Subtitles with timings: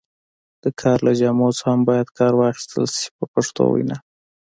[0.63, 3.97] د کار له جامو څخه هم باید کار واخیستل شي په پښتو وینا.